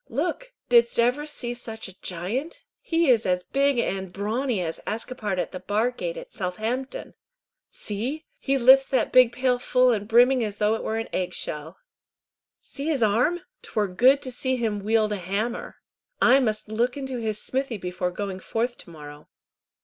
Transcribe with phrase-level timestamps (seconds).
[0.09, 0.51] Look!
[0.67, 2.63] Didst ever see such a giant?
[2.81, 7.13] He is as big and brawny as Ascapart at the bar gate at Southampton.
[7.69, 8.25] See!
[8.39, 11.77] he lifts that big pail full and brimming as though it were an egg shell.
[12.61, 13.41] See his arm!
[13.61, 15.75] 'Twere good to see him wield a hammer!
[16.19, 19.27] I must look into his smithy before going forth to morrow."